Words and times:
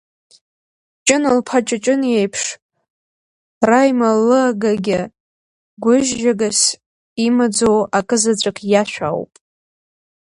Ҷына-лԥа 1.05 1.59
Ҷыҷын 1.67 2.01
иеиԥш, 2.11 2.43
Раималыагагьы 3.67 5.01
гәыжьжьагас 5.83 6.59
имаӡоу 7.25 7.79
акы 7.97 8.17
заҵәык 8.21 8.57
иашәа 8.71 9.07
ауп. 9.13 9.33